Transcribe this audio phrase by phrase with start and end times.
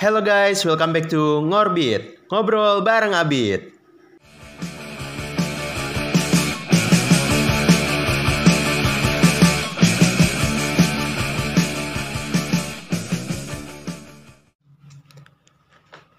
[0.00, 2.24] Hello guys, welcome back to Ngorbit.
[2.32, 3.68] Ngobrol bareng Abid.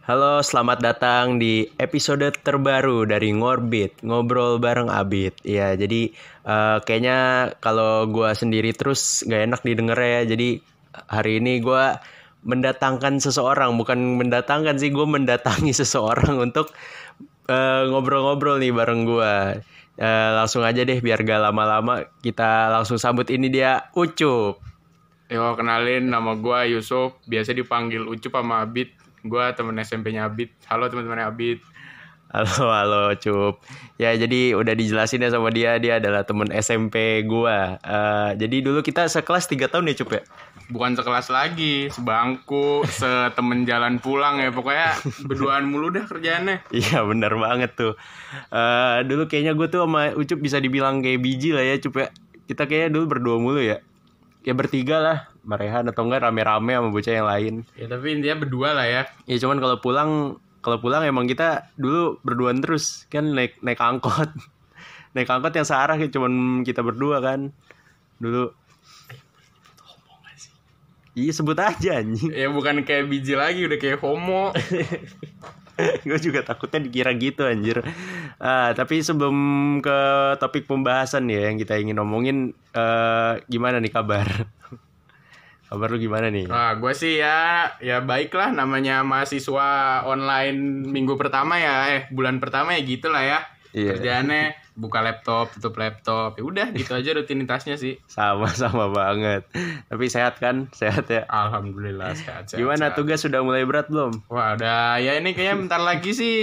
[0.05, 5.41] Halo, selamat datang di episode terbaru dari Ngorbit, ngobrol bareng Abid.
[5.41, 6.13] Ya, jadi
[6.45, 10.21] eh, kayaknya kalau gua sendiri terus nggak enak didengar ya.
[10.29, 10.61] Jadi
[11.09, 11.97] hari ini gua
[12.41, 16.73] mendatangkan seseorang, bukan mendatangkan sih, gue mendatangi seseorang untuk
[17.51, 19.59] eh, ngobrol-ngobrol nih bareng gua.
[20.01, 24.57] Eh, langsung aja deh, biar gak lama-lama kita langsung sambut ini dia Ucup.
[25.31, 28.89] Yo kenalin nama gua Yusuf, biasa dipanggil Ucup sama Abid.
[29.21, 30.49] Gua temen SMP-nya Abid.
[30.65, 31.61] Halo teman-teman Abid.
[32.31, 33.59] Halo, halo, Cup.
[33.99, 37.75] Ya, jadi udah dijelasin ya sama dia, dia adalah temen SMP gua.
[37.83, 40.23] Eh, jadi dulu kita sekelas 3 tahun ya, Cup ya?
[40.71, 44.55] Bukan sekelas lagi, sebangku, setemen jalan pulang ya.
[44.55, 44.95] Pokoknya
[45.27, 46.71] berduaan mulu dah kerjaannya.
[46.71, 47.93] Iya, bener banget tuh.
[48.49, 52.07] Eh, dulu kayaknya gue tuh sama Ucup bisa dibilang kayak biji lah ya, Cup ya.
[52.47, 53.83] Kita kayaknya dulu berdua mulu ya.
[54.41, 57.53] Ya bertiga lah, Marehan atau enggak rame-rame sama bocah yang lain.
[57.73, 59.01] Ya tapi intinya berdua lah ya.
[59.25, 64.29] Ya cuman kalau pulang kalau pulang emang kita dulu berduaan terus kan naik naik angkot.
[65.17, 67.49] naik angkot yang searah ya cuman kita berdua kan.
[68.21, 68.53] Dulu
[71.11, 72.31] Iya sebut aja anjing.
[72.31, 74.55] Ya bukan kayak biji lagi, udah kayak homo.
[76.07, 77.83] gue juga takutnya dikira gitu anjir.
[78.39, 79.35] Ah, tapi sebelum
[79.83, 79.97] ke
[80.39, 82.37] topik pembahasan ya yang kita ingin ngomongin
[82.71, 84.27] eh, gimana nih kabar?
[85.71, 86.47] kabar lu gimana nih?
[86.47, 92.75] Wah, gue sih ya, ya baiklah namanya mahasiswa online minggu pertama ya, eh bulan pertama
[92.75, 93.39] ya gitulah ya.
[93.71, 93.95] Iya.
[93.95, 97.99] Kerjaannya buka laptop, tutup laptop, ya udah gitu aja rutinitasnya sih.
[98.07, 99.43] Sama sama banget.
[99.91, 100.71] Tapi sehat kan?
[100.71, 101.27] Sehat ya.
[101.27, 102.47] Alhamdulillah sehat.
[102.47, 102.97] sehat Gimana sehat.
[102.97, 104.23] tugas sudah mulai berat belum?
[104.31, 106.35] Wah, udah ya ini kayaknya bentar lagi sih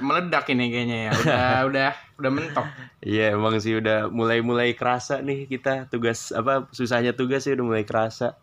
[0.00, 1.12] meledak ini kayaknya ya.
[1.12, 2.66] Udah udah udah mentok.
[3.04, 7.84] Iya emang sih udah mulai-mulai kerasa nih kita tugas apa susahnya tugas sih udah mulai
[7.84, 8.40] kerasa.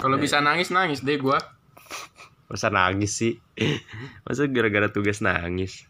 [0.00, 1.36] Kalau bisa nangis nangis deh gua.
[2.48, 3.40] Masa nangis sih?
[4.24, 5.88] Masa gara-gara tugas nangis?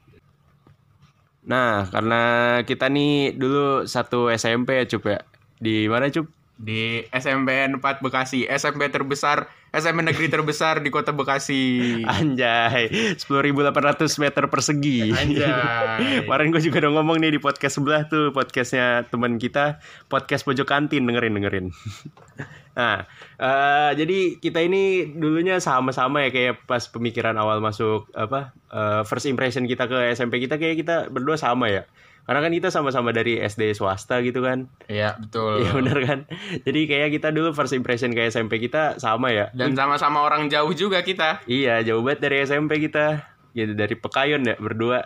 [1.43, 2.23] Nah, karena
[2.63, 5.21] kita nih dulu satu SMP ya, Cup ya.
[5.59, 6.31] Di mana, Cup?
[6.63, 11.91] Di SMPN 4 Bekasi, SMP terbesar, SMP negeri terbesar di Kota Bekasi.
[12.15, 15.11] Anjay, 10.800 meter persegi.
[15.11, 16.23] Anjay.
[16.29, 20.71] Kemarin gue juga udah ngomong nih di podcast sebelah tuh, podcastnya teman kita, podcast pojok
[20.71, 21.67] kantin, dengerin dengerin.
[22.73, 23.05] Nah,
[23.37, 29.29] eh, jadi kita ini dulunya sama-sama ya kayak pas pemikiran awal masuk apa eh, first
[29.29, 31.85] impression kita ke SMP kita kayak kita berdua sama ya.
[32.23, 34.71] Karena kan kita sama-sama dari SD swasta gitu kan.
[34.87, 35.67] Iya, betul.
[35.67, 36.19] Iya bener kan.
[36.63, 39.51] Jadi kayak kita dulu first impression ke SMP kita sama ya.
[39.51, 41.43] Dan sama-sama orang jauh juga kita.
[41.51, 43.27] Iya, jauh banget dari SMP kita.
[43.59, 45.03] Gitu dari Pekayon ya berdua.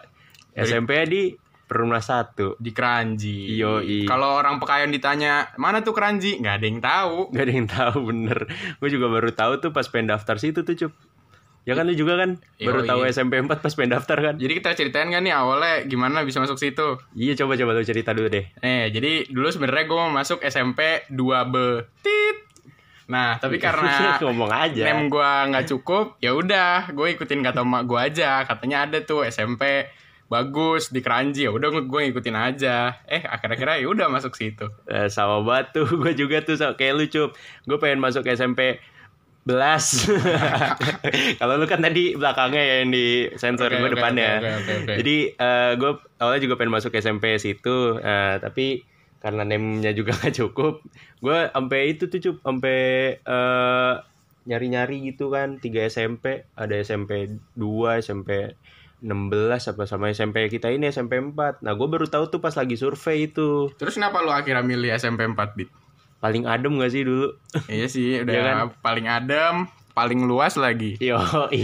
[0.57, 1.23] SMP di
[1.67, 2.55] Perumnas satu.
[2.63, 3.59] di Keranji.
[3.59, 4.07] Yoi.
[4.07, 7.19] Kalau orang Pekayon ditanya, "Mana tuh Keranji?" nggak ada yang tahu.
[7.35, 8.39] Gak ada yang tahu bener.
[8.79, 10.93] Gue juga baru tahu tuh pas pengen daftar situ tuh cup.
[11.67, 12.89] Ya kan lu juga kan baru Yoi.
[12.89, 14.35] tahu SMP 4 pas pengen daftar kan?
[14.39, 17.03] Jadi kita ceritain kan nih awalnya gimana bisa masuk situ.
[17.19, 18.47] Iya coba coba lu cerita dulu deh.
[18.63, 21.55] Eh, jadi dulu sebenarnya gue mau masuk SMP 2B.
[22.07, 22.47] Tit.
[23.11, 24.83] Nah, tapi karena ngomong aja.
[24.87, 28.47] nem gue nggak cukup, ya udah, gue ikutin kata emak gue aja.
[28.47, 29.91] Katanya ada tuh SMP
[30.27, 32.99] bagus di Keranji, ya udah gue ngikutin aja.
[33.07, 34.67] Eh, akhir-akhirnya ya udah masuk situ.
[34.91, 37.31] Eh, sama batu gue juga tuh kayak lu cup.
[37.67, 38.83] Gue pengen masuk SMP
[39.47, 40.11] belas.
[41.39, 44.31] Kalau lu kan tadi belakangnya ya yang di sensor Oke, gue oke, depannya.
[44.43, 44.95] oke, oke, oke.
[44.99, 45.17] Jadi
[45.79, 48.83] gue awalnya juga pengen masuk SMP situ, eh, tapi
[49.23, 50.83] karena nemnya juga gak cukup,
[51.23, 52.79] gue sampai itu tuh cup, sampai
[53.23, 53.95] eh,
[54.47, 58.55] nyari-nyari gitu kan, tiga SMP, ada SMP 2, SMP
[59.07, 59.31] 16
[59.69, 61.63] apa sama SMP kita ini SMP 4.
[61.63, 63.71] Nah, gue baru tahu tuh pas lagi survei itu.
[63.73, 65.71] Terus kenapa lu akhirnya milih SMP 4 bit?
[66.19, 67.31] Paling adem gak sih dulu?
[67.67, 68.57] iya sih, udah Iya kan?
[68.81, 69.55] paling adem,
[69.93, 70.99] paling luas lagi.
[70.99, 71.23] Yo,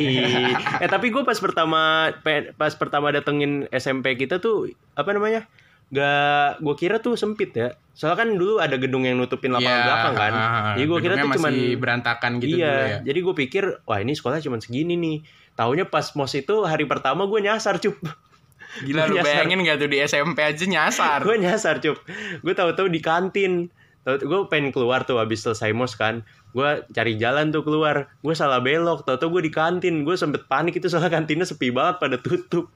[0.79, 5.51] eh tapi gue pas pertama pe- pas pertama datengin SMP kita tuh apa namanya?
[5.93, 7.77] Gak, gue kira tuh sempit ya.
[7.93, 10.33] Soalnya kan dulu ada gedung yang nutupin lapangan Iya, belakang kan.
[10.33, 12.73] ah, Jadi gue kira tuh cuman berantakan gitu iya.
[12.73, 12.99] dulu ya.
[13.05, 15.17] Jadi gue pikir wah ini sekolah cuman segini nih.
[15.53, 18.01] Taunya pas mos itu hari pertama gue nyasar cup.
[18.89, 19.45] Gila lu Nyasar.
[19.45, 21.21] bayangin gak tuh di SMP aja nyasar.
[21.21, 22.01] gue nyasar cup.
[22.41, 23.69] Gue tahu-tahu di kantin.
[24.03, 26.25] Gue pengen keluar tuh habis selesai mos kan.
[26.57, 28.09] Gue cari jalan tuh keluar.
[28.25, 29.05] Gue salah belok.
[29.05, 30.09] Tahu-tahu gue di kantin.
[30.09, 32.73] Gue sempet panik itu soalnya kantinnya sepi banget pada tutup.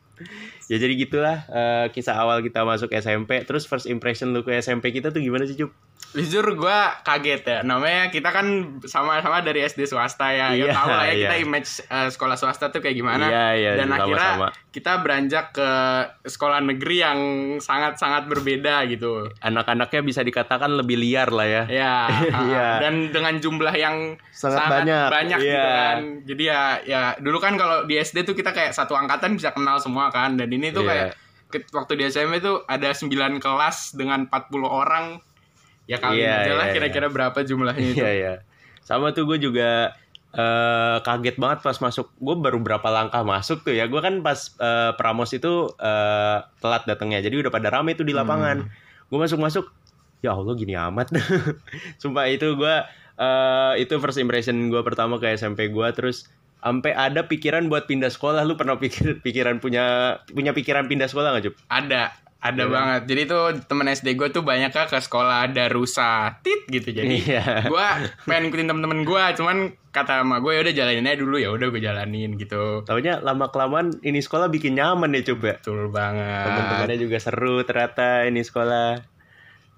[0.66, 3.42] Ya jadi gitulah eh, kisah awal kita masuk SMP.
[3.42, 5.70] Terus first impression lu ke SMP kita tuh gimana sih Cup?
[6.08, 7.58] Jujur gue kaget ya.
[7.60, 8.46] Namanya kita kan
[8.82, 10.50] sama-sama dari SD swasta ya.
[10.50, 11.44] Ya Iya, tahu lah ya kita iya.
[11.44, 13.26] image eh, sekolah swasta tuh kayak gimana.
[13.26, 14.48] Iya, iya, Dan akhirnya sama-sama.
[14.70, 15.70] kita beranjak ke
[16.24, 17.18] sekolah negeri yang
[17.58, 19.28] sangat-sangat berbeda gitu.
[19.38, 21.62] Anak-anaknya bisa dikatakan lebih liar lah ya.
[21.68, 21.96] Ya,
[22.44, 22.68] Iya.
[22.80, 25.38] dan dengan jumlah yang Sangat banyak.
[25.38, 25.64] gitu Iya.
[25.64, 25.98] kan.
[26.24, 29.76] Jadi ya, ya dulu kan kalau di SD tuh kita kayak satu angkatan bisa kenal
[29.76, 30.34] semua kan.
[30.34, 30.90] Dan ini tuh Iya.
[30.90, 31.08] kayak
[31.46, 35.20] ke- waktu di SMP tuh ada 9 kelas dengan 40 orang.
[35.86, 38.00] Ya kali Iya, aja lah iya, kira-kira berapa jumlahnya itu.
[38.00, 38.34] Iya iya.
[38.80, 39.94] Sama tuh gue juga
[40.32, 42.10] eh, kaget banget pas masuk.
[42.16, 43.86] Gue baru berapa langkah masuk tuh ya.
[43.86, 47.20] Gue kan pas eh, pramos itu eh, telat datangnya.
[47.20, 48.66] Jadi udah pada rame tuh di lapangan.
[49.06, 49.64] Gue masuk masuk.
[50.20, 51.08] Ya Allah gini amat.
[52.02, 52.74] Sumpah itu gue
[53.16, 55.88] eh, itu first impression gue pertama ke SMP gue.
[55.94, 56.26] Terus
[56.66, 58.42] sampai ada pikiran buat pindah sekolah.
[58.42, 61.54] Lu pernah pikir pikiran punya punya pikiran pindah sekolah gak Cup?
[61.70, 62.10] Ada,
[62.42, 62.72] ada Iya.
[62.74, 63.02] banget.
[63.06, 66.90] Jadi tuh temen SD gue tuh banyak ke sekolah Darussa Tit gitu.
[66.90, 67.70] Jadi Iya.
[67.70, 67.86] gue
[68.26, 69.56] pengen ikutin temen-temen gue, cuman
[69.94, 72.82] kata sama gue ya udah jalanin aja dulu ya udah gue jalanin gitu.
[72.82, 75.62] Taunya lama kelamaan ini sekolah bikin nyaman ya coba.
[75.62, 76.44] Betul banget.
[76.50, 79.00] teman-temannya juga seru ternyata ini sekolah.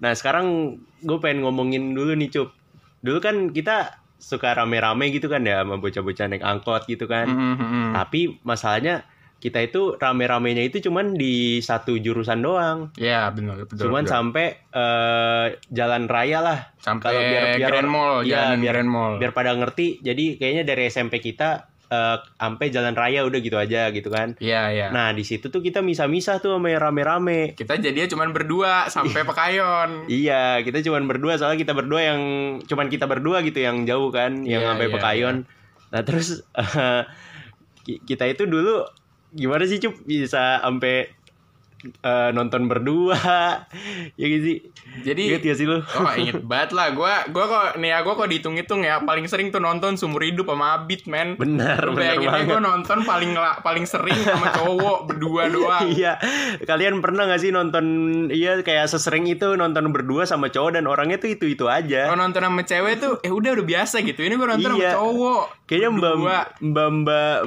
[0.01, 0.75] Nah sekarang
[1.05, 2.49] gue pengen ngomongin dulu nih cup.
[2.99, 7.25] Dulu kan kita suka rame-rame gitu kan ya sama bocah-bocah naik angkot gitu kan.
[7.25, 7.85] Mhm, mhm.
[7.95, 9.07] Tapi masalahnya
[9.39, 12.91] kita itu rame-ramenya itu cuman di satu jurusan doang.
[12.99, 13.87] Ya benar betul.
[13.87, 14.13] cuman betul.
[14.13, 16.59] sampai eh, jalan raya lah.
[16.77, 19.13] sampai kalau biar- biar- Grand Mall, iya, jalan biar- Grand Mall.
[19.15, 20.03] Biar pada ngerti.
[20.03, 24.37] Jadi kayaknya dari SMP kita eh, sampai jalan raya udah gitu aja gitu kan.
[24.37, 24.87] Iya iya.
[24.89, 27.53] Nah di situ tuh kita misah-misah tuh rame-rame.
[27.53, 30.05] kita jadinya cuman berdua sampai Pekayon.
[30.05, 32.21] Iya, kita cuman berdua soalnya kita berdua yang
[32.63, 35.35] cuman kita berdua gitu yang jauh kan, yang Iya, sampai iya, Pekayon.
[35.89, 36.45] Nah, terus
[37.85, 38.85] ki- kita itu dulu
[39.29, 41.09] gimana sih Cup bisa sampai
[41.81, 43.15] eh, nonton berdua?
[44.13, 44.57] ya gitu sih.
[44.99, 45.79] Jadi Ingat gak sih lu?
[45.79, 49.47] Oh inget banget lah Gua gua kok Nih ya gua kok dihitung-hitung ya Paling sering
[49.47, 52.49] tuh nonton Sumur Hidup sama Abid men Benar, Lu benar banget.
[52.49, 53.31] gue nonton paling
[53.61, 55.87] paling sering sama cowok berdua doang.
[55.95, 56.19] Iya,
[56.61, 57.85] kalian pernah gak sih nonton
[58.29, 62.11] iya kayak sesering itu nonton berdua sama cowok dan orangnya tuh itu itu aja.
[62.11, 64.19] Kalau nonton sama cewek tuh eh udah udah biasa gitu.
[64.19, 64.91] Ini gue nonton Iya.
[64.91, 65.43] sama cowok.
[65.65, 66.43] Kayaknya mbak mbak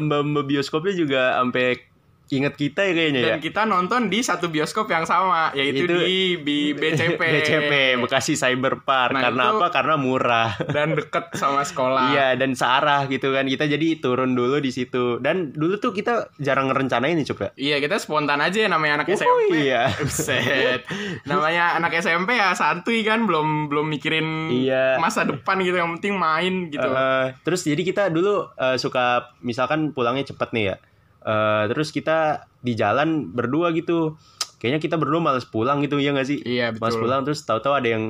[0.00, 1.91] mbak mbak bioskopnya juga sampai
[2.32, 3.28] inget kita ya kayaknya ya.
[3.28, 7.20] Dan kita nonton di satu bioskop yang sama yaitu Itu- di, di BCP.
[7.20, 9.12] BCP Bekasi Cyber Park.
[9.12, 9.66] Nah, Karena itu- apa?
[9.68, 10.50] Karena murah.
[10.66, 12.08] Dan deket sama sekolah.
[12.10, 16.32] Iya dan searah gitu kan kita jadi turun dulu di situ dan dulu tuh kita
[16.38, 17.52] jarang ngerencanain nih coba.
[17.54, 19.52] Iya kita spontan aja ya namanya anak Oh, SMP.
[19.62, 19.92] iya.
[19.92, 20.80] Buset.
[21.24, 24.96] Namanya anak SMP ya santuy kan belum belum mikirin Iya.
[24.96, 26.88] masa depan gitu yang penting main gitu.
[26.88, 29.02] Eh, terus jadi kita dulu eh, suka
[29.40, 30.76] misalkan pulangnya cepet nih ya.
[31.22, 32.18] Eh, terus kita
[32.58, 34.18] di jalan berdua gitu.
[34.58, 36.38] Kayaknya kita berdua males pulang gitu ya nggak sih?
[36.38, 37.02] Iya, Males betul.
[37.02, 38.04] pulang terus tahu-tahu ada yang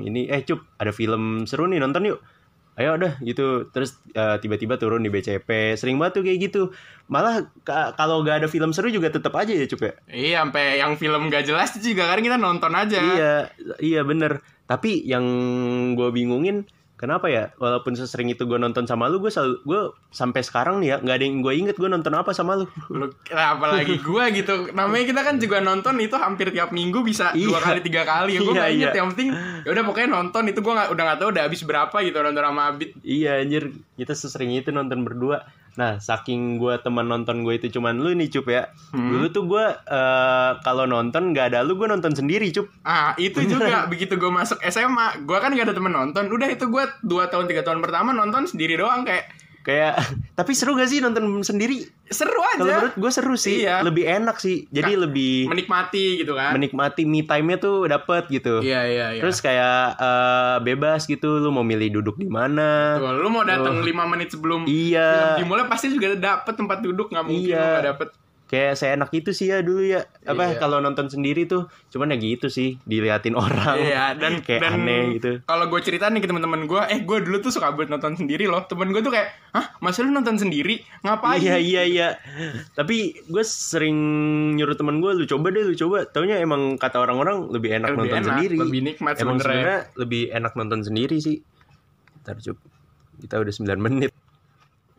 [0.00, 2.20] ini eh cup ada film seru nih nonton yuk.
[2.80, 3.68] Ayo udah gitu.
[3.68, 5.76] Terus eh, tiba-tiba turun di BCP.
[5.76, 6.62] Sering banget tuh kayak gitu.
[7.12, 9.92] Malah ka- kalau gak ada film seru juga tetap aja ya cup ya.
[10.08, 12.96] Iya sampai yang film gak jelas juga kan kita nonton aja.
[12.96, 13.32] Iya,
[13.84, 14.40] iya bener.
[14.64, 15.24] Tapi yang
[15.92, 16.64] gue bingungin,
[17.00, 17.48] kenapa ya?
[17.56, 19.80] Walaupun sesering itu gue nonton sama lu, gue selalu gue
[20.12, 22.68] sampai sekarang nih ya nggak ada yang gue inget gue nonton apa sama lu.
[22.92, 24.68] Lu, apalagi gua gitu.
[24.70, 27.64] Namanya kita kan juga nonton itu hampir tiap minggu bisa dua Iya.
[27.64, 28.36] kali tiga kali.
[28.36, 28.98] Gue Iya, inget iya.
[29.00, 29.28] yang penting
[29.64, 32.62] ya udah pokoknya nonton itu nggak udah nggak tahu udah habis berapa gitu nonton sama
[32.68, 32.90] Abid.
[33.00, 35.48] iya anjir, kita sesering itu nonton berdua.
[35.78, 38.62] Nah, saking gue teman nonton gue itu cuman lu nih cup ya.
[38.90, 39.10] Hmm.
[39.10, 42.66] Dulu tuh gue eh, kalau nonton nggak ada lu, gue nonton sendiri cup.
[42.82, 46.26] Ah itu juga begitu gue masuk SMA, gua kan gak ada temen nonton.
[46.30, 49.30] Udah itu gua dua tahun tiga tahun pertama nonton sendiri doang kayak
[49.70, 49.94] Kayak,
[50.38, 51.86] tapi seru gak sih nonton sendiri?
[52.10, 52.74] seru Kalau aja.
[52.74, 53.86] menurut gue seru sih, Iya.
[53.86, 54.66] lebih enak sih.
[54.66, 56.50] Jadi lebih Menikmati gitu kan.
[56.50, 58.58] menikmati me time-nya tuh dapet gitu.
[58.58, 59.22] Iya iya iya.
[59.22, 62.98] Terus kayak eh, bebas gitu, lu mau milih duduk di mana?
[62.98, 65.38] Lu mau datang 5 menit sebelum Iya.
[65.38, 67.56] dimulai pasti juga dapet tempat duduk nggak mungkin Iya.
[67.56, 68.08] lu nggak dapet.
[68.50, 70.02] Kayak seenak itu sih ya dulu ya.
[70.20, 70.58] Apa Iya.
[70.58, 73.78] kalau nonton sendiri tuh, cuman ya gitu sih, diliatin orang.
[73.78, 75.38] Iya dan kayak dan aneh gitu.
[75.40, 78.44] Kalau gue cerita nih ke teman-teman gue, eh gue dulu tuh suka buat nonton sendiri
[78.44, 78.66] loh.
[78.66, 80.82] Temen gue tuh kayak, hah, masa lu nonton sendiri?
[81.00, 81.38] Ngapain?
[81.38, 82.08] Iya iya iya.
[82.74, 83.94] Tapi gue sering
[84.54, 86.02] nyuruh temen gue, lu coba deh, lu coba.
[86.04, 88.56] Taunya emang kata orang-orang lebih enak Lebih nonton enak, sendiri.
[88.58, 89.46] lebih nikmat Emang sebenarnya.
[89.46, 91.38] sebenarnya lebih enak nonton sendiri sih.
[92.20, 92.58] Ntar cup.
[93.16, 94.10] Kita udah 9 menit.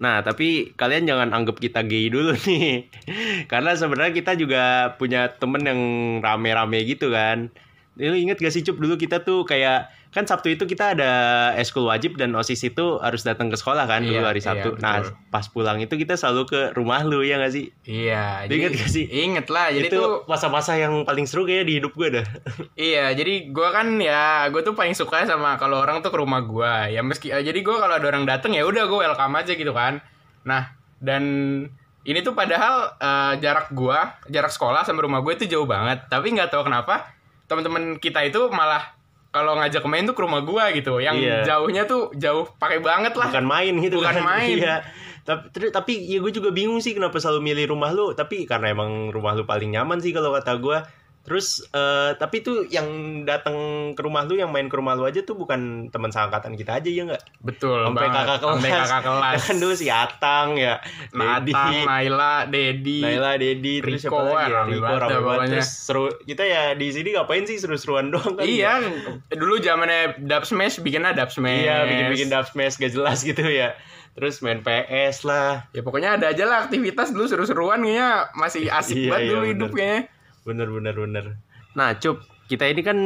[0.01, 2.89] Nah, tapi kalian jangan anggap kita gay dulu nih.
[3.51, 5.81] Karena sebenarnya kita juga punya temen yang
[6.25, 7.53] rame-rame gitu kan.
[8.01, 11.11] Lu inget gak sih Cup dulu kita tuh kayak kan Sabtu itu kita ada
[11.55, 14.75] eskul wajib dan osis itu harus datang ke sekolah kan dulu Iya, hari Sabtu.
[14.75, 14.99] iya, nah
[15.31, 17.71] pas pulang itu kita selalu ke rumah lu ya gak sih?
[17.87, 19.07] Iya, Lu inget gak sih?
[19.07, 22.25] Inget lah, jadi itu tuh masa-masa yang paling seru kayaknya di hidup gue dah.
[22.91, 26.43] Iya, jadi gua kan ya gue tuh paling suka sama kalau orang tuh ke rumah
[26.43, 26.91] gua.
[26.91, 29.71] Ya meski eh, jadi gua kalau ada orang dateng ya udah gue welcome aja gitu
[29.71, 30.03] kan.
[30.43, 31.23] Nah, dan
[32.03, 36.03] ini tuh padahal eh, jarak gua, jarak sekolah sama rumah gue itu jauh banget.
[36.11, 37.15] Tapi nggak tahu kenapa
[37.47, 38.99] teman-teman kita itu malah
[39.31, 40.99] kalau ngajak main tuh ke rumah gua gitu.
[40.99, 41.37] Yang Iya.
[41.47, 43.31] jauhnya tuh jauh pakai banget lah.
[43.31, 44.23] Bukan main gitu Bukan kan.
[44.35, 44.55] main.
[44.59, 44.75] Iya.
[45.21, 49.13] Tapi tapi ya gue juga bingung sih kenapa selalu milih rumah lu, tapi karena emang
[49.13, 50.77] rumah lu paling nyaman sih kalau kata gue.
[51.21, 52.87] Terus eh tapi tuh yang
[53.23, 53.53] datang
[53.93, 56.89] ke rumah lu, yang main ke rumah lu aja tuh bukan teman seangkatan kita aja
[56.89, 57.23] ya nggak?
[57.39, 58.53] Betul Sampai kakak kelas.
[58.57, 59.39] Sampai kakak kelas.
[59.45, 60.81] kan dulu si Atang ya,
[61.13, 62.99] Natang, Naila, Dedi.
[62.99, 64.61] Naila, Dedi, terus siapa lagi ya?
[64.65, 65.47] Riko, pokoknya.
[65.53, 68.43] Terus seru, kita ya di sini ngapain sih seru-seruan doang kan?
[68.43, 68.81] Iya,
[69.29, 71.61] dulu zamannya Dub Smash bikinnya Dub Smash.
[71.61, 73.77] Iya, bikin-bikin dub smash gak jelas gitu ya.
[74.11, 75.69] Terus main PS lah.
[75.69, 79.39] Ya pokoknya ada aja lah aktivitas dulu seru-seruan kayaknya masih asik Iya, banget iya, dulu
[79.39, 79.51] bener.
[79.53, 79.93] hidupnya.
[80.43, 81.25] Bener bener bener.
[81.77, 82.97] Nah, Cup, kita ini kan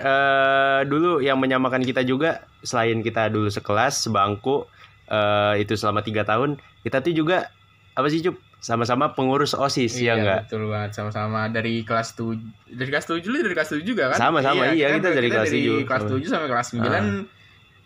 [0.00, 4.64] eh, dulu yang menyamakan kita juga selain kita dulu sekelas sebangku
[5.10, 7.52] eh, itu selama tiga tahun, kita tuh juga
[7.94, 8.38] apa sih Cup?
[8.64, 10.48] Sama-sama pengurus OSIS ya enggak?
[10.48, 14.16] betul banget sama-sama dari kelas 7 dari kelas 7 lu dari kelas 7 juga kan?
[14.16, 15.84] Sama-sama, iya, kita dari kelas 7.
[15.84, 16.16] kelas Sama.
[16.16, 17.04] 7 sampai kelas 9 Ah.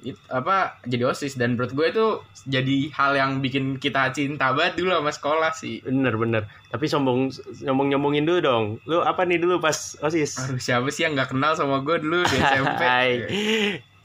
[0.00, 2.06] It- apa jadi OSIS dan menurut gue itu
[2.46, 5.80] jadi hal yang bikin kita cinta banget dulu sama sekolah sih.
[5.80, 6.42] Bener bener.
[6.68, 8.64] Tapi sombong sombong nyombongin dulu dong.
[8.84, 10.38] Lu apa nih dulu pas OSIS?
[10.40, 12.82] Aduh siapa sih yang nggak kenal sama gue dulu di SMP?
[12.86, 13.10] Hai.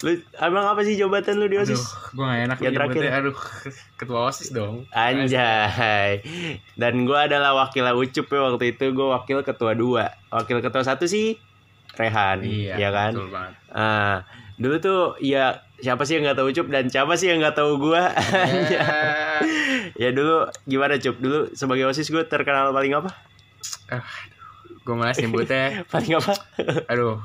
[0.04, 1.84] Lu emang apa sih jabatan lu di Aduh, OSIS?
[2.12, 3.04] gue gak enak Yang terakhir.
[3.14, 3.38] Aduh,
[3.96, 4.84] ketua OSIS dong.
[4.92, 6.20] Anjay.
[6.76, 10.12] Dan gua adalah wakil Ucup ya waktu itu gue wakil ketua dua.
[10.28, 11.40] Wakil ketua satu sih
[11.94, 13.14] Rehan, Iya, ya kan?
[13.14, 13.54] betul banget.
[13.70, 14.26] Ah,
[14.58, 17.76] dulu tuh ya siapa sih yang nggak tahu Ucup dan siapa sih yang nggak tahu
[17.82, 18.14] gua?
[18.70, 18.88] Ya.
[20.02, 21.18] ya dulu gimana Cup?
[21.20, 23.12] Dulu sebagai OSIS gue terkenal paling apa?
[24.84, 26.34] gue malas nyebutnya Paling apa?
[26.92, 27.24] aduh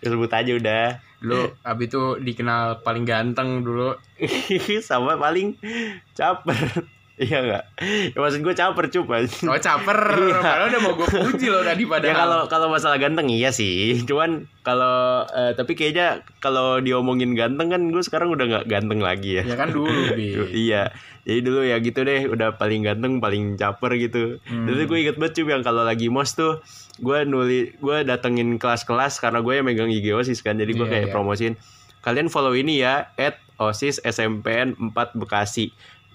[0.00, 0.86] Sebut aja udah.
[1.24, 3.96] lu abis itu dikenal paling ganteng dulu
[4.88, 5.56] Sama paling
[6.16, 6.84] caper.
[7.14, 7.64] Iya nggak?
[8.10, 9.30] Ya maksud gue caper Cup aja.
[9.46, 10.34] oh caper Iya.
[10.34, 13.94] padahal udah mau gue puji loh tadi Ya padahal kalau kalau masalah ganteng iya sih.
[14.08, 19.38] Cuman kalau eh, tapi kayaknya kalau diomongin ganteng kan gue sekarang udah nggak ganteng lagi
[19.38, 19.46] ya.
[19.46, 19.86] ya kan dulu
[20.18, 20.90] bi iya.
[21.24, 24.36] Jadi dulu ya gitu deh, udah paling ganteng, paling caper gitu.
[24.44, 24.68] Hmm.
[24.68, 26.60] Dulu gue inget banget cuy yang kalau lagi mos tuh
[27.00, 30.58] gue nulis gue datengin kelas-kelas karena gue yang megang IG OSIS kan.
[30.58, 31.12] Jadi gue Iya, kayak iya.
[31.14, 31.54] promosiin
[32.04, 35.72] kalian follow ini ya at OSIS SMPN 4 Bekasi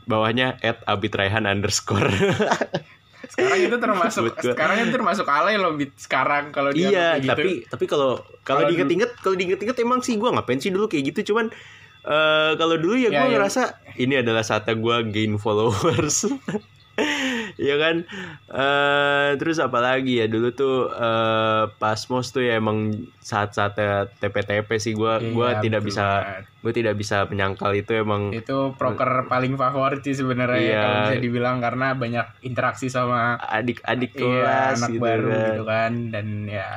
[0.10, 2.10] bawahnya at Abid Raihan underscore
[3.30, 5.94] sekarang itu termasuk sekarang itu termasuk alay loh Bit.
[5.96, 7.30] sekarang kalau dia iya gitu.
[7.30, 11.32] tapi tapi kalau kalau diinget-inget kalau diinget-inget emang sih gue ngapain sih dulu kayak gitu
[11.32, 11.54] cuman
[12.00, 13.34] eh kalau dulu ya Ya, gue ya.
[13.38, 13.62] ngerasa
[14.02, 16.26] ini adalah saatnya gue gain followers
[17.60, 17.96] ya kan?
[18.50, 20.26] Eh terus apa lagi ya?
[20.26, 24.96] Dulu tuh eh pas mos tuh ya emang saat-saatnya TP-TP sih.
[24.96, 26.06] Gue Iya, gua tidak betul bisa
[26.60, 30.80] gue tidak bisa menyangkal itu emang itu proker paling favorit sih sebenarnya Iya.
[30.80, 31.58] kalau bisa dibilang.
[31.60, 35.44] Karena banyak interaksi sama adik-adik iya, kelas anak gitu baru kan.
[35.44, 35.92] gitu kan.
[36.16, 36.70] Dan ya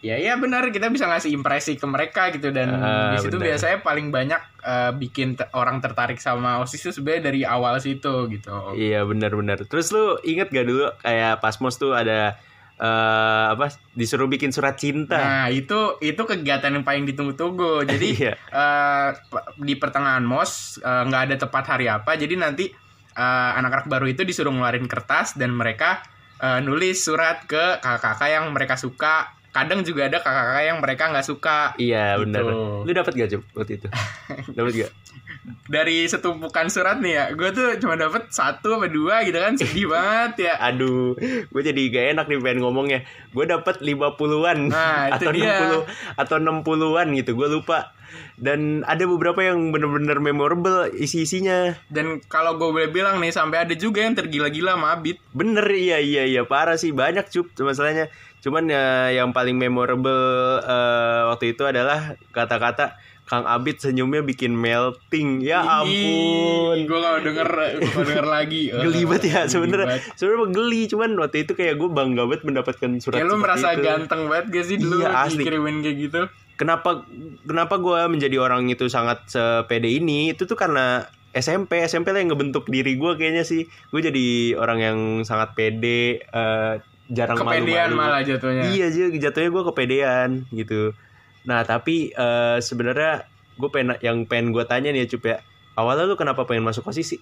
[0.00, 3.80] ya ya benar kita bisa ngasih impresi ke mereka gitu dan Ah, di situ biasanya
[3.80, 9.04] paling banyak eh, bikin orang tertarik sama osis itu sebenarnya dari awal situ gitu Iya
[9.04, 9.60] benar-benar.
[9.62, 12.40] Terus lu inget gak dulu kayak pas mos tuh ada
[12.74, 15.12] eh apa disuruh bikin surat cinta.
[15.14, 18.32] nah itu itu kegiatan yang paling ditunggu-tunggu jadi Iya.
[19.22, 22.72] p- di pertengahan mos nggak ada tepat hari apa jadi nanti
[23.52, 26.00] anak-anak baru itu disuruh ngeluarin kertas dan mereka
[26.38, 31.24] eh, nulis surat ke kakak-kakak yang mereka suka kadang juga ada kakak-kakak yang mereka nggak
[31.24, 32.22] suka Iya Gitu.
[32.24, 32.42] benar.
[32.80, 33.88] Lu dapat gak Cup waktu itu?
[34.56, 34.92] dapat gak?
[35.66, 39.88] dari setumpukan surat nih ya gue tuh cuma dapet satu apa dua gitu kan sedih
[39.92, 41.16] banget ya Aduh,
[41.46, 43.00] gue jadi gak enak nih pengen ngomongnya.
[43.30, 45.56] Gue dapat 50-an Nah, itu atau dia.
[45.56, 47.94] 60 atau 60-an gitu, gue lupa.
[48.34, 51.78] Dan ada beberapa yang bener-bener memorable isi-isinya.
[51.86, 55.96] dan kalau gue boleh bilang nih sampai ada juga yang tergila-gila sama Abid Bener iya
[55.96, 58.10] iya iya parah sih banyak cup masalahnya.
[58.40, 60.20] Cuman ya yang paling memorable
[60.58, 65.38] eh, waktu itu adalah kata-kata Kang Abid senyumnya bikin melting.
[65.38, 66.82] Ya ampun.
[66.82, 69.86] gue gak denger gue gak denger lagi Geli banget ya sebenarnya.
[69.88, 70.02] banget.
[70.14, 73.82] Sebenarnya geli cuman waktu itu kayak gue bangga banget mendapatkan surat Kayak lu merasa itu.
[73.82, 75.40] ganteng banget gak sih dulu Iya, asli.
[75.40, 76.20] dikirimin kayak gitu
[76.56, 77.08] Kenapa
[77.42, 80.28] kenapa gue menjadi orang itu sangat sepede ini?
[80.28, 83.64] Itu tuh karena SMP SMP lah yang ngebentuk diri gue kayaknya sih.
[83.88, 86.72] Gue jadi orang yang sangat pede, eh,
[87.10, 87.98] jarang Kepedean malu-malu.
[87.98, 90.94] malah jatuhnya Iya aja jatuhnya gue kepedean gitu.
[91.44, 93.26] Nah tapi eh, sebenarnya
[93.58, 95.36] gue pengen yang pengen gue tanya nih ya Cup ya.
[95.74, 97.20] Awalnya lu kenapa pengen masuk osis sih?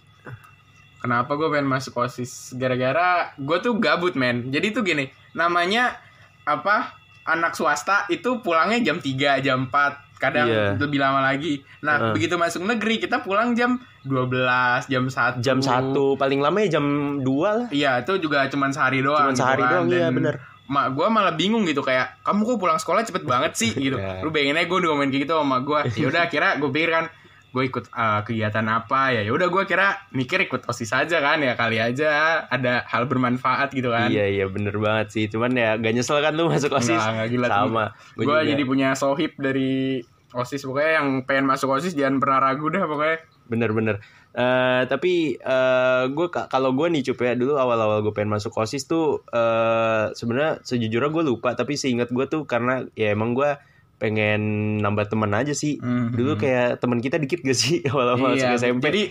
[0.99, 2.59] Kenapa gue pengen masuk OSIS?
[2.59, 4.51] Gara-gara gue tuh gabut men.
[4.51, 5.95] Jadi tuh gini, namanya
[6.43, 6.99] apa?
[7.29, 10.75] Anak swasta itu pulangnya jam 3, jam 4, kadang Iya.
[10.77, 11.63] lebih lama lagi.
[11.81, 12.13] Nah, Heeh.
[12.13, 15.39] begitu masuk negeri kita pulang jam 12, jam 1.
[15.39, 16.85] Jam satu paling lama ya jam
[17.19, 17.69] 2 lah.
[17.71, 19.23] Iya, itu juga cuman sehari doang.
[19.25, 19.71] Cuman gitu sehari kan.
[19.73, 20.37] doang, iya, Dan bener.
[20.69, 23.97] Mak gue malah bingung gitu kayak kamu kok pulang sekolah cepet banget sih gitu.
[23.97, 24.21] Iya.
[24.21, 25.81] Lu bayangin aja gue ngomongin kayak gitu sama gue.
[26.01, 27.05] Ya udah kira gue pikir kan
[27.49, 31.41] gue ikut uh, kegiatan apa ya ya udah gue kira mikir ikut osis aja kan
[31.41, 35.25] ya kali aja ada hal bermanfaat gitu kan Iya iya bener banget sih.
[35.33, 36.97] Cuman ya gak nyesel kan lu masuk osis.
[36.97, 37.47] Nggak, nggak gila.
[37.49, 37.85] Sama.
[38.17, 38.45] gue juga.
[38.45, 43.19] jadi punya sohib dari osis pokoknya yang pengen masuk osis jangan pernah ragu dah pokoknya
[43.49, 43.97] bener-bener.
[44.37, 48.85] Eh tapi eh gue kalau gue nih cup ya dulu awal-awal gue pengen masuk osis
[48.85, 53.57] tuh eh sebenarnya sejujurnya gue lupa tapi seingat gue tuh karena ya emang gue
[53.99, 54.41] pengen
[54.79, 55.77] nambah teman aja sih.
[55.77, 56.15] Mhm.
[56.15, 58.83] Dulu kayak teman kita dikit gak sih awal-awal Iya, masuk SMP?
[58.85, 59.03] jadi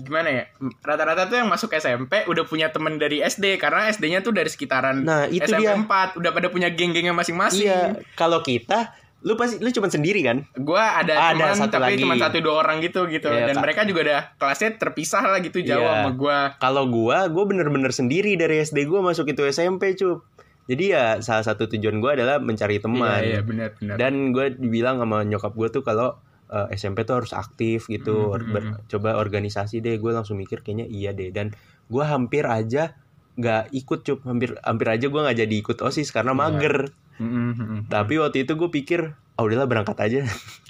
[0.00, 0.42] gimana ya
[0.80, 5.02] rata-rata tuh yang masuk SMP udah punya temen dari SD karena SD-nya tuh dari sekitaran
[5.02, 5.74] Nah, itu SMP dia.
[5.76, 10.46] 4 udah pada punya geng-gengnya masing-masing Iya, kalau kita lu pasti lu cuma sendiri kan?
[10.54, 13.62] Gua ada, Ada teman satu tapi cuma satu dua orang gitu gitu Iya, dan Kak.
[13.66, 15.90] mereka juga udah kelasnya terpisah lah gitu jauh Iya.
[15.98, 16.38] sama gua.
[16.56, 20.22] Kalau gua, gua bener-bener sendiri dari SD gua masuk itu SMP cup.
[20.68, 23.18] Jadi ya salah satu tujuan gua adalah mencari teman.
[23.18, 23.96] Iya, iya benar benar.
[23.96, 28.48] Dan gue dibilang sama nyokap gue tuh kalau eh, SMP tuh harus aktif gitu, Mhm.
[28.48, 29.96] ber- coba organisasi deh.
[29.96, 31.28] Gue langsung mikir kayaknya iya deh.
[31.28, 31.52] Dan
[31.86, 32.96] gue hampir aja
[33.34, 36.40] nggak ikut cup, hampir hampir aja gue nggak jadi ikut osis karena Iya.
[36.42, 36.76] mager.
[37.16, 37.80] Mm, mm, mm.
[37.88, 39.00] Tapi waktu itu gue pikir,
[39.34, 40.20] ah udahlah berangkat aja.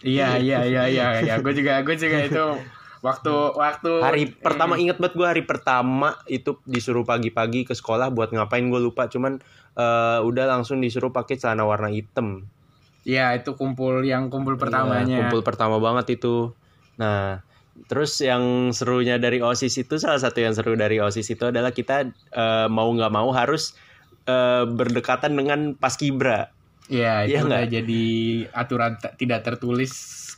[0.01, 2.45] Iya iya iya iya iya gue juga gue juga itu
[2.99, 4.35] waktu waktu Hari Mm.
[4.43, 9.07] pertama inget banget gue hari pertama itu disuruh pagi-pagi ke sekolah buat ngapain gue lupa.
[9.07, 9.39] Cuman
[9.79, 12.45] eh, udah langsung disuruh pakai celana warna hitam.
[13.07, 15.07] Iya itu kumpul yang kumpul pertamanya.
[15.09, 16.53] Iya, kumpul pertama banget itu.
[17.01, 17.41] Nah,
[17.87, 22.11] terus yang serunya dari OSIS itu salah satu yang seru dari OSIS itu adalah kita
[22.13, 23.73] eh, mau nggak mau harus
[24.27, 26.51] eh, berdekatan dengan paskibra.
[26.89, 27.73] Iya Iya itu udah nggak?
[27.81, 28.05] jadi
[28.53, 29.93] aturan tidak tertulis.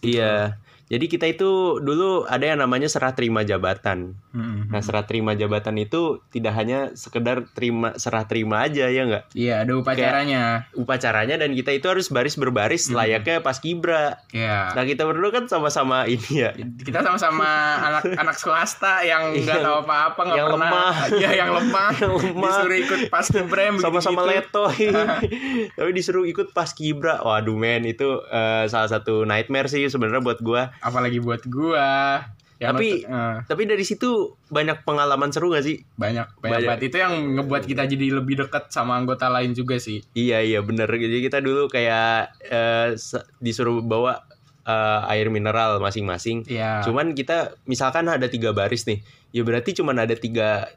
[0.05, 0.61] Iya.
[0.91, 4.19] Jadi kita itu dulu ada yang namanya serah terima jabatan.
[4.31, 9.25] Mm, Nah, serah terima jabatan itu tidak hanya sekedar terima serah terima aja ya nggak?
[9.33, 10.67] Iya ada upacaranya.
[10.73, 14.19] Upacaranya dan kita itu harus baris berbaris layaknya paskibra.
[14.31, 14.71] Iya.
[14.73, 16.51] Nah, kita berdua kan sama-sama ini ya.
[16.55, 17.47] kita sama-sama
[17.87, 20.95] anak-anak swasta yang nggak Yang- tahu apa-apa nggak yang pernah lemah.
[21.13, 22.51] Iya yang lemah Yang lemah.
[22.51, 24.91] disuruh ikut pas kebrem sama-sama letoy
[25.77, 30.41] tapi disuruh ikut pas kibra waduh men itu eh, salah satu nightmare sih sebenarnya buat
[30.41, 32.21] gua apalagi buat gua.
[32.61, 35.81] Ya, Tapi- eh, tapi dari situ banyak pengalaman seru gak sih?
[35.97, 36.69] Banyak banyak Banyak.
[36.69, 36.81] banget.
[36.93, 40.05] Itu yang ngebuat kita jadi lebih dekat sama anggota lain juga sih.
[40.13, 40.85] Iya iya bener.
[40.87, 42.37] Jadi kita dulu kayak
[42.97, 44.21] se- disuruh bawa
[44.61, 46.45] eh, air mineral masing-masing.
[46.45, 46.85] Iya.
[46.85, 49.01] Cuman kita misalkan ada tiga baris nih
[49.33, 50.69] ya berarti cuman ada tiga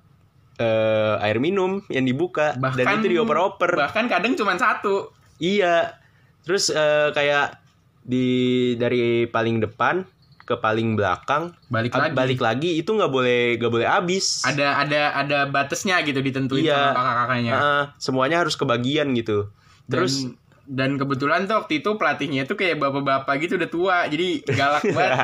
[0.56, 2.56] eh, air minum yang dibuka.
[2.56, 3.72] Dan Bahkan- itu dioper-oper.
[3.76, 5.12] bahkan kadang cuma satu.
[5.36, 6.00] Iya.
[6.44, 7.60] Terus eh, kayak
[8.04, 8.28] di
[8.76, 10.04] dari paling depan
[10.44, 14.44] ke paling belakang balik lagi balik lagi itu nggak boleh nggak boleh habis.
[14.44, 16.76] ada ada ada batasnya gitu ditentuin Iya.
[16.76, 19.48] sama kakak-kakaknya Heeh, semuanya harus kebagian gitu.
[19.88, 20.36] Terus dan,
[20.68, 25.16] dan kebetulan tuh waktu itu pelatihnya tuh kayak bapak-bapak gitu udah tua jadi galak banget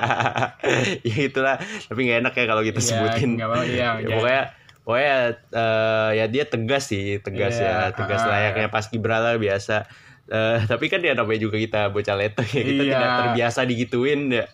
[1.03, 1.55] ya itulah.
[1.59, 3.29] Tapi nggak enak ya kalau kita Iya, sebutin.
[3.35, 4.43] nggak apa-apa, iya, Ya, pokoknya
[4.81, 5.15] pokoknya
[5.51, 8.31] eh, ya dia tegas sih, tegas Iya, ya, tegas ah.
[8.31, 9.83] layaknya pas kibra lah biasa.
[10.29, 12.93] Eh, tapi kan ya namanya juga kita bocah leto ya kita Iya.
[12.93, 14.45] tidak terbiasa digituin ya.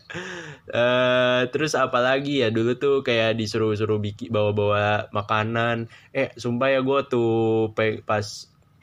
[0.65, 5.85] Eh terus apalagi ya dulu tuh kayak disuruh-suruh bikin bawa-bawa makanan.
[6.09, 7.69] Eh sumpah ya gue tuh
[8.01, 8.25] pas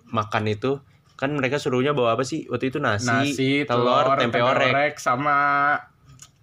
[0.07, 0.78] makan itu
[1.16, 4.98] kan mereka suruhnya bawa apa sih waktu itu nasi, nasi telur, tempe, orek.
[4.98, 5.78] sama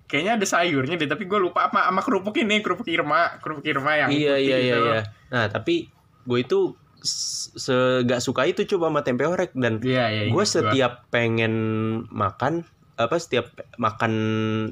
[0.07, 3.93] kayaknya ada sayurnya deh tapi gue lupa apa sama kerupuk ini kerupuk Irma kerupuk Irma
[3.95, 4.87] yang Iya putih iya iya itu.
[4.87, 5.01] iya.
[5.29, 5.85] Nah tapi
[6.23, 11.53] gue itu segak suka itu coba sama tempe orek dan iya iya gue setiap pengen
[12.11, 12.67] makan
[12.99, 14.13] apa setiap makan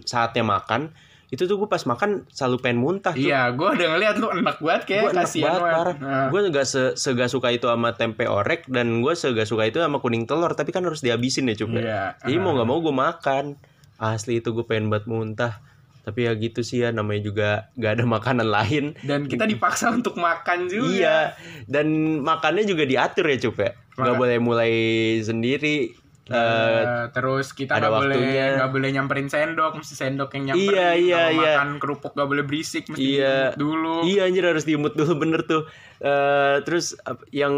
[0.04, 0.92] saatnya makan
[1.28, 3.20] itu tuh gue pas makan selalu pengen muntah tuh.
[3.20, 5.96] iya gue udah ngeliat lu enak banget kayak enak kasihan banget parah.
[6.00, 9.84] Nah, Gue gak se segak suka itu sama tempe orek dan gue segak suka itu
[9.84, 11.80] sama kuning telur tapi kan harus dihabisin ya coba.
[11.84, 13.60] iya Jadi mau nggak mau gue makan.
[14.00, 15.60] Asli itu gue pengen banget muntah.
[16.08, 18.96] Tapi ya gitu sih ya namanya juga gak ada makanan lain.
[19.04, 21.18] dan kita dipaksa untuk makan juga Iya,
[21.68, 23.76] dan makannya juga diatur ya Cup ya.
[24.00, 24.74] Nggak boleh mulai
[25.20, 26.07] sendiri.
[26.30, 28.18] Eh, Eh, terus kita ada nggak boleh
[28.54, 31.52] nggak boleh nyamperin sendok mesti sendok yang nyamperin Iya, iya, Kalau iya.
[31.54, 33.38] makan kerupuk nggak boleh berisik mesti Iya.
[33.54, 35.64] dulu Iya anjir harus diemut dulu bener tuh.
[35.98, 36.94] Eh terus
[37.32, 37.54] yang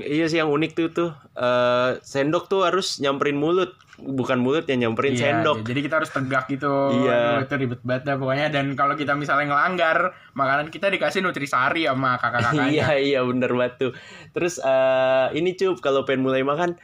[0.00, 4.82] iya sih yang unik tuh tuh eh sendok tuh harus nyamperin mulut, bukan mulut yang
[4.82, 5.62] nyamperin Iya, sendok.
[5.62, 7.38] jadi kita harus tegak gitu Iya.
[7.38, 9.98] Aduh, itu ribet banget dah pokoknya dan kalau kita misalnya ngelanggar
[10.32, 13.92] makanan kita dikasih nutrisari sama kakak-kakaknya Iya iya bener banget tuh.
[14.30, 16.74] Terus eh ini cup kalau pengen mulai makan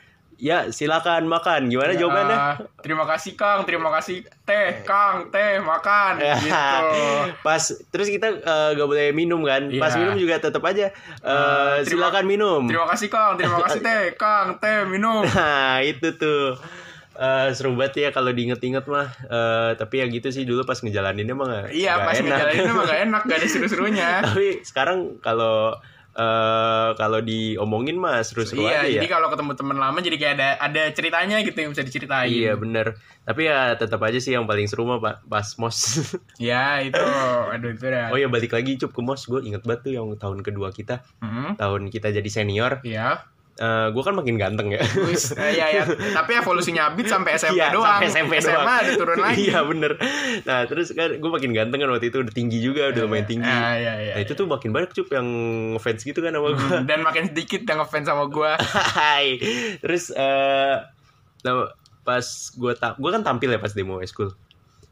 [0.40, 1.68] ya silakan makan.
[1.68, 2.36] Gimana Ya, jawabannya?
[2.80, 6.88] terima kasih Kang terima kasih teh Kang teh makan gitu
[7.38, 9.68] Pas terus kita eh, gak boleh minum kan.
[9.70, 10.00] Pas Iya.
[10.00, 12.62] minum juga tetap aja eh, terima- silakan minum.
[12.64, 16.56] terima kasih Kang terima kasih teh Kang teh minum Nah itu tuh
[17.12, 21.34] Eh, seru banget ya kalau diinget-inget mah Eh, tapi ya gitu sih dulu pas ngejalaninnya
[21.34, 22.32] mah nggak- iya pas enak.
[22.32, 25.76] ngejalaninnya mah gak enak gak ada seru-serunya tapi sekarang kalau
[26.20, 29.00] eh kalau diomongin mah seru-seru iya aja ya?
[29.00, 32.28] jadi kalau ketemu teman lama jadi kayak ada ada ceritanya gitu yang bisa diceritain.
[32.28, 33.00] Iya bener.
[33.24, 35.78] Tapi ya tetap aja sih yang paling seru mah pak pas mos.
[36.36, 37.00] Ya itu.
[37.56, 39.24] Aduh itu dah Oh ya balik lagi cup ke mos.
[39.24, 41.00] Gue inget banget tuh yang tahun kedua kita.
[41.24, 42.84] Hmm, Tahun kita jadi senior.
[42.84, 43.24] Iya
[43.60, 45.82] Eh Gue kan makin ganteng ya Wis, iya ya.
[45.84, 48.00] Tapi evolusinya Abid sampai SMP Iya, doang.
[48.00, 48.56] sampai SMP doang.
[48.56, 49.36] SMA ada turun lagi.
[49.44, 49.92] Iya bener
[50.42, 53.44] Nah terus kan gue makin ganteng kan waktu itu Udah tinggi juga Udah lumayan tinggi
[53.44, 54.12] Ah, iya, iya.
[54.16, 55.28] Nah itu tuh makin banyak cup yang
[55.72, 58.56] ngefans gitu kan sama gue Hmm, Dan makin sedikit yang ngefans sama gua.
[58.96, 59.36] Hai.
[59.78, 60.74] Terus eh
[61.40, 61.68] nah,
[62.00, 64.32] pas gue ta gue kan tampil ya pas demo high school.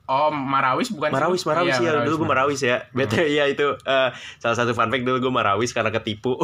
[0.08, 1.16] Oh, Marawis bukan sih?
[1.20, 2.00] Marawis, Marawis Iya, ya.
[2.02, 2.88] dulu gue Marawis ya.
[2.90, 4.08] Betul ya itu eh,
[4.40, 6.40] salah satu fun fact dulu gue Marawis karena ketipu.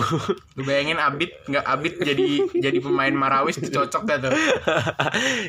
[0.53, 4.33] Lu bayangin Abid nggak Abid jadi jadi pemain Marawis cocok gak tuh?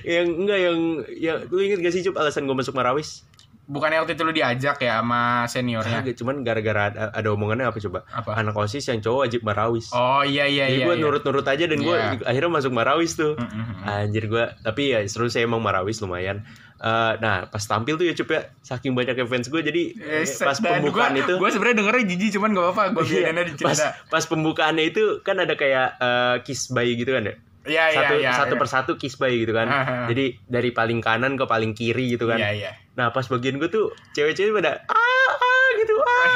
[0.07, 0.77] yang enggak yang
[1.11, 3.27] yang lu inget gak sih Cup alasan gue masuk Marawis?
[3.65, 6.05] Bukannya waktu itu lu diajak ya sama seniornya?
[6.05, 8.05] Kagak, cuman gara-gara ada, ada omongannya apa coba?
[8.13, 8.37] Apa?
[8.37, 9.89] Anak OSIS yang cowok wajib Marawis.
[9.89, 10.85] Oh iya iya Jadi iya.
[10.85, 11.01] gue iya.
[11.01, 12.21] nurut-nurut aja dan gue Iya.
[12.29, 13.33] akhirnya masuk Marawis tuh.
[13.33, 13.89] Mm, mm, mm.
[13.89, 18.11] Anjir gue Tapi ya seru sih emang Marawis lumayan Eh, Nah pas tampil tuh ya
[18.11, 22.03] Cup ya Saking banyaknya fans gue Jadi Eh, pas pembukaan gua, itu Gue sebenarnya dengernya
[22.11, 22.83] jijik cuman gak apa-apa.
[22.91, 23.79] Gue Iya, biarin aja pas,
[24.11, 27.35] pas pembukaannya itu kan ada kayak eh, kiss bayi gitu kan ya
[27.65, 28.31] Iya iya satu iya.
[28.37, 28.61] satu iya.
[28.61, 29.65] persatu kiss bayi gitu kan
[30.05, 32.71] jadi dari paling kanan ke paling kiri gitu kan Iya iya.
[32.93, 35.04] nah pas bagian gue tuh cewek-cewek pada ah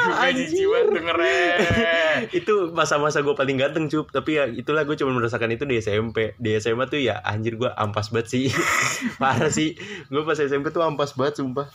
[0.02, 1.44] Gue jijik banget dengernya.
[2.38, 6.34] itu masa-masa gue paling ganteng cup tapi ya itulah gue cuma merasakan itu di SMP
[6.36, 8.44] di SMA tuh ya anjir gue ampas banget sih
[9.20, 9.72] parah sih
[10.06, 11.68] gue pas SMP tuh ampas banget sumpah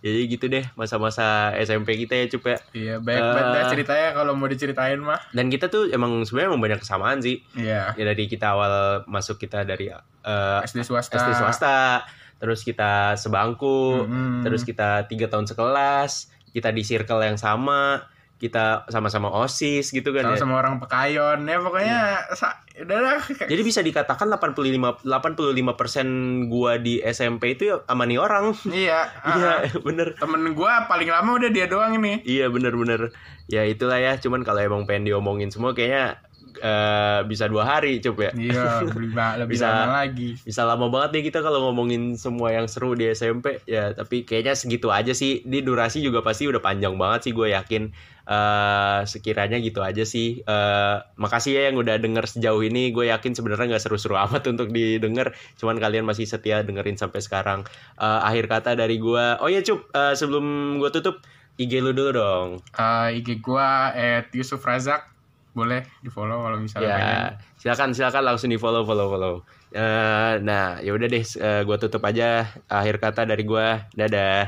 [0.00, 1.24] Ya, jadi gitu deh masa-masa
[1.56, 3.70] SMP kita ya cup ya Iya, baik banget dah Eh.
[3.70, 5.22] ceritanya kalau mau diceritain mah.
[5.30, 7.94] dan kita tuh emang sebenarnya emang banyak kesamaan sih Iya.
[7.94, 8.72] ya dari kita awal
[9.06, 11.14] masuk kita dari eh, SD swasta.
[11.14, 12.02] SD swasta
[12.34, 14.42] terus kita sebangku Mm-mm.
[14.42, 18.04] terus kita tiga tahun sekelas kita di circle yang sama
[18.42, 20.38] kita sama-sama osis gitu kan sama ya.
[20.42, 21.98] Sama orang pekayon ya pokoknya
[22.34, 23.22] sa- udah lah.
[23.22, 28.50] Jadi bisa dikatakan 85 85% gua di SMP itu ya sama nih orang.
[28.66, 29.06] Iya
[29.38, 30.18] iya bener.
[30.18, 32.18] Temen gua paling lama udah dia doang ini.
[32.26, 33.14] Iya bener-bener.
[33.46, 36.18] Ya itulah ya cuman kalau emang pengen diomongin semua kayaknya
[36.58, 38.32] eh, bisa dua hari coba ya.
[38.36, 39.12] Iya lebih,
[39.44, 39.66] lebih Bisa.
[39.70, 40.30] lama lagi.
[40.42, 44.58] bisa lama banget nih kita kalau ngomongin semua yang seru di SMP ya tapi kayaknya
[44.58, 45.40] segitu aja sih.
[45.46, 47.92] Di durasi juga pasti udah panjang banget sih gue yakin.
[48.22, 50.42] Eh sekiranya gitu aja sih.
[50.42, 52.90] Eh makasih ya yang udah denger sejauh ini.
[52.90, 55.36] Gue yakin sebenarnya nggak seru-seru amat untuk didengar.
[55.56, 57.62] Cuman kalian masih setia dengerin sampai sekarang.
[57.96, 59.86] Eh akhir kata dari gue oh ya cup.
[59.92, 61.20] Eh, sebelum gue tutup
[61.60, 62.48] IG lu dulu dong.
[62.72, 65.11] Eh, IG gua at Yusuf Razak
[65.52, 67.08] boleh di follow kalau misalnya pengen.
[67.12, 67.20] ya
[67.60, 69.08] silakan silakan langsung di follow follow.
[69.12, 69.34] Follow
[69.72, 71.24] Eh, nah ya udah deh
[71.64, 74.44] gue tutup aja akhir kata dari gue dadah